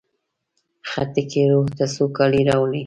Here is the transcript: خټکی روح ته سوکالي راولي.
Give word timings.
خټکی 0.89 1.41
روح 1.51 1.67
ته 1.77 1.85
سوکالي 1.95 2.41
راولي. 2.49 2.79